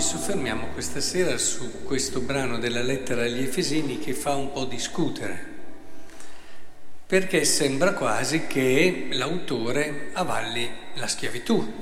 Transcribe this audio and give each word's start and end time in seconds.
soffermiamo 0.00 0.68
questa 0.68 1.00
sera 1.00 1.36
su 1.36 1.82
questo 1.84 2.20
brano 2.20 2.58
della 2.58 2.82
lettera 2.82 3.24
agli 3.24 3.42
Efesini 3.42 3.98
che 3.98 4.14
fa 4.14 4.34
un 4.34 4.52
po' 4.52 4.64
discutere, 4.64 5.46
perché 7.06 7.44
sembra 7.44 7.92
quasi 7.92 8.46
che 8.46 9.08
l'autore 9.10 10.10
avalli 10.12 10.70
la 10.94 11.06
schiavitù. 11.06 11.72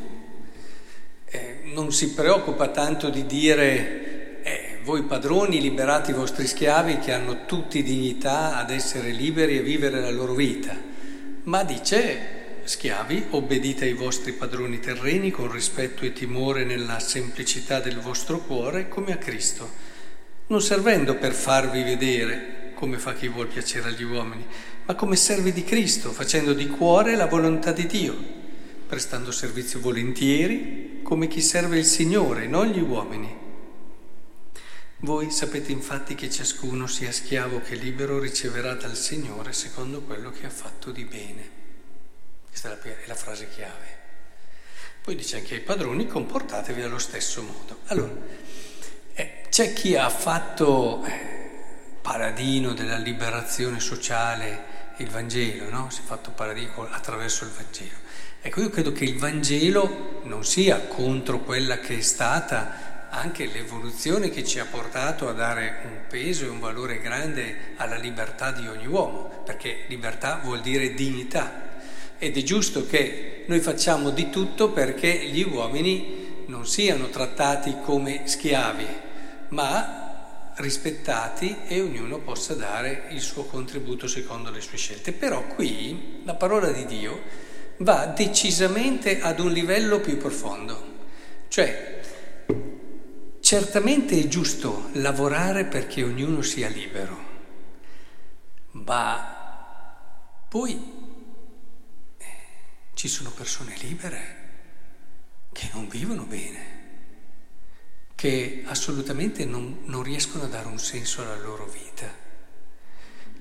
Eh, 1.25 1.61
non 1.72 1.93
si 1.93 2.12
preoccupa 2.14 2.68
tanto 2.68 3.11
di 3.11 3.26
dire 3.26 4.42
eh, 4.42 4.79
voi 4.82 5.02
padroni 5.02 5.61
liberate 5.61 6.11
i 6.11 6.14
vostri 6.14 6.46
schiavi 6.46 6.99
che 6.99 7.13
hanno 7.13 7.44
tutti 7.46 7.82
dignità 7.82 8.57
ad 8.57 8.71
essere 8.71 9.11
liberi 9.11 9.58
e 9.58 9.63
vivere 9.63 10.00
la 10.00 10.11
loro 10.11 10.35
vita, 10.35 10.74
ma 11.44 11.63
dice 11.63 12.39
Schiavi, 12.70 13.26
obbedite 13.30 13.86
ai 13.86 13.94
vostri 13.94 14.30
padroni 14.30 14.79
terreni 14.79 15.32
con 15.32 15.50
rispetto 15.50 16.04
e 16.04 16.12
timore 16.12 16.62
nella 16.62 17.00
semplicità 17.00 17.80
del 17.80 17.98
vostro 17.98 18.38
cuore 18.38 18.88
come 18.88 19.12
a 19.12 19.16
Cristo, 19.16 19.68
non 20.46 20.62
servendo 20.62 21.16
per 21.16 21.32
farvi 21.32 21.82
vedere 21.82 22.70
come 22.76 22.98
fa 22.98 23.14
chi 23.14 23.26
vuol 23.26 23.48
piacere 23.48 23.88
agli 23.88 24.04
uomini, 24.04 24.46
ma 24.86 24.94
come 24.94 25.16
servi 25.16 25.52
di 25.52 25.64
Cristo, 25.64 26.12
facendo 26.12 26.52
di 26.52 26.68
cuore 26.68 27.16
la 27.16 27.26
volontà 27.26 27.72
di 27.72 27.86
Dio, 27.86 28.16
prestando 28.86 29.32
servizio 29.32 29.80
volentieri 29.80 31.00
come 31.02 31.26
chi 31.26 31.40
serve 31.40 31.76
il 31.76 31.84
Signore, 31.84 32.46
non 32.46 32.68
gli 32.68 32.80
uomini. 32.80 33.36
Voi 34.98 35.32
sapete 35.32 35.72
infatti 35.72 36.14
che 36.14 36.30
ciascuno 36.30 36.86
sia 36.86 37.10
schiavo 37.10 37.62
che 37.62 37.74
libero 37.74 38.20
riceverà 38.20 38.74
dal 38.74 38.94
Signore 38.94 39.52
secondo 39.52 40.02
quello 40.02 40.30
che 40.30 40.46
ha 40.46 40.50
fatto 40.50 40.92
di 40.92 41.02
bene. 41.02 41.59
Questa 42.61 42.78
è 42.78 42.91
la, 42.91 43.03
è 43.03 43.06
la 43.06 43.14
frase 43.14 43.48
chiave. 43.48 43.98
Poi 45.00 45.16
dice 45.16 45.39
anche 45.39 45.55
ai 45.55 45.61
padroni 45.61 46.06
comportatevi 46.06 46.83
allo 46.83 46.98
stesso 46.98 47.41
modo. 47.41 47.78
Allora, 47.86 48.12
eh, 49.14 49.44
c'è 49.48 49.72
chi 49.72 49.97
ha 49.97 50.11
fatto 50.11 51.02
eh, 51.06 51.08
paradino 52.02 52.75
della 52.75 52.98
liberazione 52.98 53.80
sociale 53.80 54.92
il 54.98 55.08
Vangelo, 55.08 55.70
no? 55.70 55.89
Si 55.89 56.02
è 56.02 56.05
fatto 56.05 56.33
paradino 56.33 56.86
attraverso 56.91 57.44
il 57.44 57.50
Vangelo. 57.50 57.97
Ecco, 58.42 58.61
io 58.61 58.69
credo 58.69 58.92
che 58.92 59.05
il 59.05 59.19
Vangelo 59.19 60.20
non 60.24 60.45
sia 60.45 60.80
contro 60.80 61.39
quella 61.39 61.78
che 61.78 61.97
è 61.97 62.02
stata 62.02 63.08
anche 63.08 63.47
l'evoluzione 63.47 64.28
che 64.28 64.45
ci 64.45 64.58
ha 64.58 64.67
portato 64.67 65.30
a 65.30 65.33
dare 65.33 65.80
un 65.84 66.00
peso 66.08 66.45
e 66.45 66.48
un 66.48 66.61
valore 66.61 67.00
grande 67.00 67.72
alla 67.77 67.97
libertà 67.97 68.52
di 68.52 68.69
ogni 68.69 68.86
uomo, 68.86 69.42
perché 69.47 69.84
libertà 69.89 70.41
vuol 70.42 70.61
dire 70.61 70.92
dignità 70.92 71.69
ed 72.20 72.36
è 72.36 72.42
giusto 72.42 72.86
che 72.86 73.44
noi 73.46 73.60
facciamo 73.60 74.10
di 74.10 74.28
tutto 74.28 74.72
perché 74.72 75.24
gli 75.24 75.42
uomini 75.42 76.44
non 76.46 76.66
siano 76.66 77.08
trattati 77.08 77.77
come 77.82 78.27
schiavi, 78.27 78.86
ma 79.48 80.52
rispettati 80.56 81.56
e 81.66 81.80
ognuno 81.80 82.18
possa 82.18 82.52
dare 82.52 83.06
il 83.12 83.20
suo 83.20 83.44
contributo 83.44 84.06
secondo 84.06 84.50
le 84.50 84.60
sue 84.60 84.77
scelte. 84.77 85.12
Però 85.12 85.46
qui 85.46 86.20
la 86.24 86.34
parola 86.34 86.70
di 86.70 86.84
Dio 86.84 87.22
va 87.78 88.04
decisamente 88.04 89.22
ad 89.22 89.40
un 89.40 89.50
livello 89.50 90.00
più 90.00 90.18
profondo, 90.18 90.98
cioè 91.48 92.00
certamente 93.40 94.20
è 94.20 94.28
giusto 94.28 94.90
lavorare 94.92 95.64
perché 95.64 96.02
ognuno 96.02 96.42
sia 96.42 96.68
libero, 96.68 97.18
ma 98.72 99.38
poi 100.46 100.99
ci 103.00 103.08
sono 103.08 103.30
persone 103.30 103.74
libere 103.78 104.36
che 105.52 105.70
non 105.72 105.88
vivono 105.88 106.24
bene, 106.24 106.58
che 108.14 108.62
assolutamente 108.66 109.46
non, 109.46 109.84
non 109.84 110.02
riescono 110.02 110.44
a 110.44 110.48
dare 110.48 110.68
un 110.68 110.78
senso 110.78 111.22
alla 111.22 111.39
loro 111.39 111.64
vita, 111.64 112.14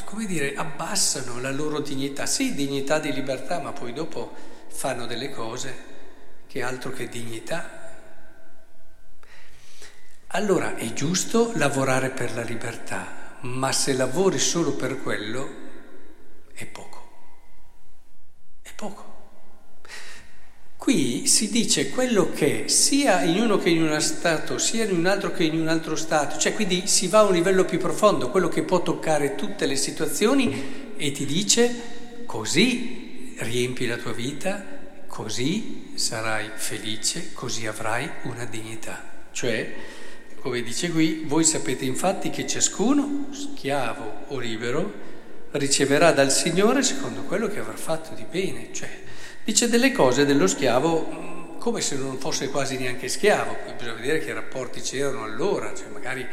come 0.03 0.25
dire, 0.25 0.55
abbassano 0.55 1.39
la 1.39 1.51
loro 1.51 1.79
dignità, 1.79 2.25
sì, 2.25 2.53
dignità 2.53 2.99
di 2.99 3.13
libertà, 3.13 3.61
ma 3.61 3.71
poi 3.71 3.93
dopo 3.93 4.35
fanno 4.67 5.05
delle 5.05 5.29
cose 5.29 5.73
che 6.47 6.61
altro 6.61 6.91
che 6.91 7.07
dignità. 7.07 7.93
Allora 10.27 10.75
è 10.75 10.91
giusto 10.91 11.53
lavorare 11.55 12.09
per 12.09 12.33
la 12.33 12.43
libertà, 12.43 13.38
ma 13.43 13.71
se 13.71 13.93
lavori 13.93 14.38
solo 14.38 14.73
per 14.73 15.01
quello 15.01 15.67
è 16.59 16.65
poco. 16.65 17.07
È 18.61 18.69
poco. 18.75 19.17
Qui 20.75 21.27
si 21.27 21.49
dice 21.49 21.89
quello 21.89 22.31
che 22.31 22.67
sia 22.67 23.21
in 23.23 23.39
uno 23.41 23.57
che 23.57 23.69
in 23.69 23.83
uno 23.83 23.99
stato, 23.99 24.57
sia 24.57 24.85
in 24.85 24.95
un 24.95 25.05
altro 25.05 25.31
che 25.31 25.43
in 25.43 25.59
un 25.59 25.67
altro 25.67 25.95
stato, 25.95 26.37
cioè 26.37 26.53
quindi 26.53 26.87
si 26.87 27.07
va 27.07 27.19
a 27.19 27.23
un 27.23 27.33
livello 27.33 27.65
più 27.65 27.79
profondo, 27.79 28.29
quello 28.29 28.47
che 28.47 28.63
può 28.63 28.81
toccare 28.81 29.35
tutte 29.35 29.65
le 29.65 29.75
situazioni 29.75 30.93
e 30.95 31.11
ti 31.11 31.25
dice 31.25 32.23
così 32.25 33.35
riempi 33.39 33.87
la 33.87 33.97
tua 33.97 34.13
vita, 34.13 34.63
così 35.07 35.91
sarai 35.95 36.49
felice, 36.55 37.33
così 37.33 37.67
avrai 37.67 38.09
una 38.23 38.45
dignità. 38.45 39.27
Cioè, 39.31 39.73
come 40.39 40.61
dice 40.61 40.91
qui, 40.91 41.23
voi 41.25 41.43
sapete 41.43 41.85
infatti 41.85 42.29
che 42.29 42.47
ciascuno, 42.47 43.27
schiavo 43.31 44.25
o 44.27 44.39
libero, 44.39 45.07
riceverà 45.51 46.11
dal 46.11 46.31
Signore 46.31 46.83
secondo 46.83 47.21
quello 47.23 47.47
che 47.47 47.59
avrà 47.59 47.75
fatto 47.75 48.13
di 48.13 48.25
bene. 48.29 48.69
Cioè, 48.71 48.89
dice 49.43 49.69
delle 49.69 49.91
cose 49.91 50.25
dello 50.25 50.47
schiavo 50.47 51.09
mm, 51.11 51.57
come 51.59 51.81
se 51.81 51.95
non 51.95 52.17
fosse 52.17 52.49
quasi 52.49 52.77
neanche 52.77 53.07
schiavo, 53.07 53.55
poi 53.63 53.73
bisogna 53.73 53.93
vedere 53.93 54.19
che 54.19 54.33
rapporti 54.33 54.81
c'erano 54.81 55.23
allora, 55.23 55.73
cioè 55.75 55.88
magari 55.88 56.25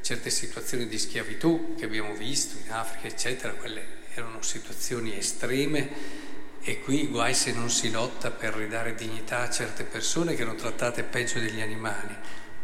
certe 0.00 0.30
situazioni 0.30 0.86
di 0.86 0.98
schiavitù 0.98 1.74
che 1.78 1.84
abbiamo 1.84 2.14
visto 2.14 2.56
in 2.62 2.72
Africa, 2.72 3.06
eccetera, 3.06 3.52
quelle 3.54 4.02
erano 4.14 4.42
situazioni 4.42 5.16
estreme 5.16 6.22
e 6.62 6.80
qui 6.80 7.08
guai 7.08 7.34
se 7.34 7.52
non 7.52 7.68
si 7.70 7.90
lotta 7.90 8.30
per 8.30 8.54
ridare 8.54 8.94
dignità 8.94 9.40
a 9.40 9.50
certe 9.50 9.84
persone 9.84 10.34
che 10.34 10.42
erano 10.42 10.56
trattate 10.56 11.02
peggio 11.02 11.38
degli 11.38 11.60
animali. 11.60 12.14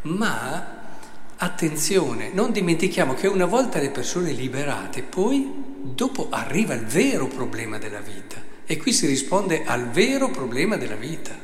Ma 0.03 0.90
attenzione, 1.43 2.31
non 2.33 2.53
dimentichiamo 2.53 3.15
che 3.15 3.27
una 3.27 3.47
volta 3.47 3.78
le 3.78 3.91
persone 3.91 4.33
liberate, 4.33 5.03
poi 5.03 5.51
dopo 5.83 6.28
arriva 6.31 6.75
il 6.75 6.84
vero 6.84 7.28
problema 7.28 7.78
della 7.78 8.01
vita. 8.01 8.43
E 8.67 8.77
qui 8.77 8.93
si 8.93 9.06
risponde 9.06 9.65
al 9.65 9.89
vero 9.89 10.31
problema 10.31 10.77
della 10.77 10.97
vita, 10.97 11.34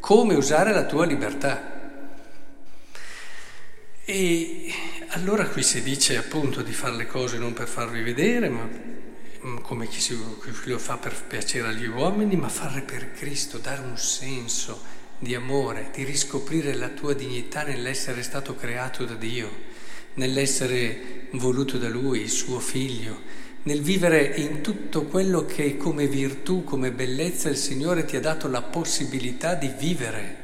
come 0.00 0.34
usare 0.34 0.72
la 0.72 0.86
tua 0.86 1.04
libertà. 1.04 1.72
E 4.06 4.72
allora 5.08 5.46
qui 5.46 5.62
si 5.62 5.82
dice 5.82 6.16
appunto 6.16 6.62
di 6.62 6.72
fare 6.72 6.96
le 6.96 7.06
cose 7.06 7.36
non 7.36 7.52
per 7.52 7.68
farvi 7.68 8.02
vedere, 8.02 8.48
ma 8.48 8.66
mm, 8.66 9.58
come 9.58 9.88
chi, 9.88 10.00
si, 10.00 10.18
chi 10.42 10.70
lo 10.70 10.78
fa 10.78 10.96
per 10.96 11.14
piacere 11.22 11.68
agli 11.68 11.86
uomini, 11.86 12.34
ma 12.36 12.48
farle 12.48 12.80
per 12.80 13.12
Cristo, 13.12 13.58
dare 13.58 13.82
un 13.82 13.98
senso 13.98 15.02
di 15.18 15.34
amore, 15.34 15.90
di 15.94 16.04
riscoprire 16.04 16.74
la 16.74 16.88
tua 16.88 17.14
dignità 17.14 17.62
nell'essere 17.62 18.22
stato 18.22 18.54
creato 18.54 19.04
da 19.04 19.14
Dio, 19.14 19.50
nell'essere 20.14 21.28
voluto 21.32 21.78
da 21.78 21.88
Lui, 21.88 22.20
il 22.20 22.30
suo 22.30 22.58
figlio, 22.58 23.20
nel 23.64 23.80
vivere 23.80 24.34
in 24.36 24.60
tutto 24.60 25.04
quello 25.04 25.46
che 25.46 25.76
come 25.76 26.06
virtù, 26.06 26.64
come 26.64 26.90
bellezza 26.90 27.48
il 27.48 27.56
Signore 27.56 28.04
ti 28.04 28.16
ha 28.16 28.20
dato 28.20 28.48
la 28.48 28.62
possibilità 28.62 29.54
di 29.54 29.72
vivere. 29.78 30.42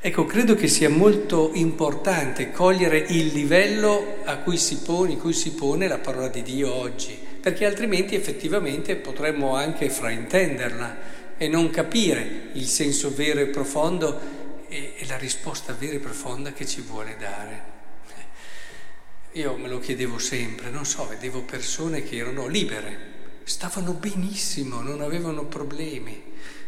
Ecco, 0.00 0.26
credo 0.26 0.54
che 0.54 0.68
sia 0.68 0.88
molto 0.90 1.50
importante 1.54 2.52
cogliere 2.52 2.98
il 3.08 3.28
livello 3.28 4.18
a 4.24 4.36
cui 4.36 4.56
si 4.56 4.76
pone, 4.76 5.16
cui 5.16 5.32
si 5.32 5.52
pone 5.52 5.88
la 5.88 5.98
parola 5.98 6.28
di 6.28 6.42
Dio 6.42 6.72
oggi, 6.72 7.18
perché 7.40 7.64
altrimenti 7.64 8.14
effettivamente 8.14 8.94
potremmo 8.96 9.56
anche 9.56 9.90
fraintenderla 9.90 11.16
e 11.38 11.48
non 11.48 11.70
capire 11.70 12.50
il 12.52 12.66
senso 12.66 13.14
vero 13.14 13.40
e 13.40 13.46
profondo 13.46 14.20
e, 14.68 14.94
e 14.96 15.06
la 15.06 15.16
risposta 15.16 15.72
vera 15.72 15.94
e 15.94 16.00
profonda 16.00 16.52
che 16.52 16.66
ci 16.66 16.82
vuole 16.82 17.16
dare. 17.16 17.76
Io 19.32 19.56
me 19.56 19.68
lo 19.68 19.78
chiedevo 19.78 20.18
sempre, 20.18 20.70
non 20.70 20.84
so, 20.84 21.06
vedevo 21.06 21.42
persone 21.42 22.02
che 22.02 22.16
erano 22.16 22.48
libere, 22.48 23.16
stavano 23.44 23.92
benissimo, 23.92 24.80
non 24.80 25.00
avevano 25.00 25.44
problemi. 25.44 26.22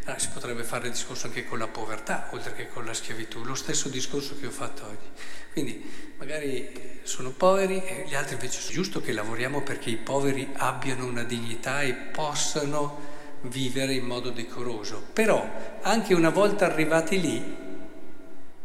Allora, 0.05 0.19
si 0.19 0.28
potrebbe 0.28 0.62
fare 0.62 0.87
il 0.87 0.93
discorso 0.93 1.26
anche 1.26 1.44
con 1.44 1.58
la 1.58 1.66
povertà, 1.66 2.28
oltre 2.32 2.55
che 2.55 2.69
con 2.69 2.84
la 2.84 2.94
schiavitù, 2.94 3.43
lo 3.43 3.55
stesso 3.55 3.88
discorso 3.88 4.38
che 4.38 4.46
ho 4.46 4.50
fatto 4.50 4.84
oggi. 4.84 5.08
Quindi 5.52 5.82
magari 6.19 7.00
sono 7.02 7.31
poveri 7.31 7.82
e 7.82 8.05
gli 8.06 8.14
altri 8.14 8.34
invece 8.34 8.61
è 8.61 8.73
giusto 8.73 9.00
che 9.00 9.12
lavoriamo 9.12 9.62
perché 9.62 9.90
i 9.90 9.96
poveri 9.96 10.49
abbiano 10.52 11.06
una 11.06 11.25
dignità 11.25 11.82
e 11.82 11.93
possano 11.93 13.19
vivere 13.42 13.94
in 13.94 14.04
modo 14.04 14.31
decoroso. 14.31 15.02
Però 15.12 15.78
anche 15.82 16.14
una 16.14 16.31
volta 16.31 16.66
arrivati 16.66 17.20
lì 17.20 17.56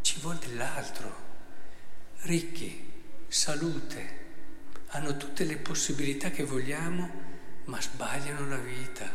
ci 0.01 0.19
vuole 0.21 0.39
dell'altro. 0.45 1.23
Ricchi, 2.21 2.91
salute, 3.27 4.23
hanno 4.89 5.17
tutte 5.17 5.43
le 5.43 5.57
possibilità 5.57 6.29
che 6.29 6.43
vogliamo, 6.43 7.09
ma 7.65 7.81
sbagliano 7.81 8.47
la 8.47 8.57
vita 8.57 9.09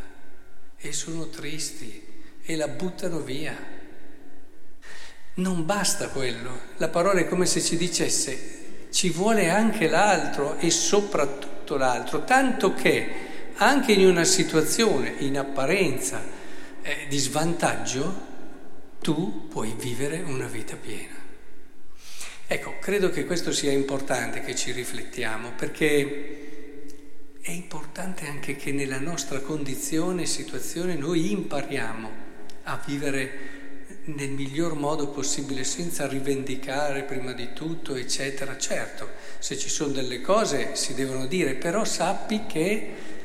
e 0.77 0.93
sono 0.93 1.29
tristi 1.29 2.23
e 2.43 2.57
la 2.57 2.69
buttano 2.69 3.21
via. 3.21 3.57
Non 5.35 5.65
basta 5.65 6.09
quello, 6.09 6.61
la 6.77 6.89
parola 6.89 7.21
è 7.21 7.29
come 7.29 7.47
se 7.47 7.61
ci 7.61 7.77
dicesse 7.77 8.59
ci 8.91 9.11
vuole 9.11 9.49
anche 9.49 9.89
l'altro 9.89 10.57
e 10.59 10.71
soprattutto 10.71 11.77
l'altro, 11.77 12.25
tanto 12.25 12.75
che 12.75 13.29
anche 13.63 13.93
in 13.93 14.07
una 14.07 14.25
situazione 14.25 15.17
in 15.19 15.37
apparenza 15.37 16.23
eh, 16.81 17.07
di 17.09 17.19
svantaggio, 17.19 18.29
tu 19.01 19.49
puoi 19.49 19.75
vivere 19.79 20.23
una 20.25 20.47
vita 20.47 20.77
piena. 20.77 21.15
Ecco, 22.47 22.79
credo 22.81 23.11
che 23.11 23.27
questo 23.27 23.53
sia 23.53 23.71
importante 23.71 24.41
che 24.41 24.55
ci 24.55 24.73
riflettiamo, 24.73 25.53
perché 25.57 27.37
è 27.43 27.51
importante 27.51 28.27
anche 28.27 28.57
che 28.57 28.73
nella 28.73 28.99
nostra 28.99 29.41
condizione 29.41 30.23
e 30.23 30.27
situazione 30.27 30.95
noi 30.95 31.31
impariamo 31.31 32.11
a 32.65 32.83
vivere 32.85 33.49
nel 34.05 34.31
miglior 34.31 34.75
modo 34.75 35.09
possibile, 35.09 35.65
senza 35.65 36.07
rivendicare 36.07 37.03
prima 37.03 37.35
di 37.35 37.53
tutto, 37.53 37.95
eccetera. 37.95 38.57
Certo, 38.57 39.11
se 39.39 39.59
ci 39.59 39.69
sono 39.69 39.93
delle 39.93 40.23
cose 40.23 40.77
si 40.77 40.95
devono 40.95 41.27
dire, 41.27 41.55
però 41.57 41.85
sappi 41.85 42.47
che 42.47 43.19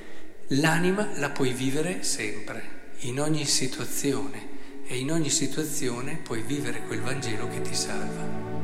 l'anima 0.50 1.10
la 1.16 1.30
puoi 1.30 1.54
vivere 1.54 2.04
sempre, 2.04 2.92
in 3.00 3.20
ogni 3.20 3.46
situazione, 3.46 4.54
e 4.86 4.98
in 4.98 5.12
ogni 5.12 5.30
situazione 5.30 6.20
puoi 6.22 6.44
vivere 6.44 6.84
quel 6.86 7.02
Vangelo 7.02 7.48
che 7.48 7.62
ti 7.62 7.74
salva. 7.74 8.55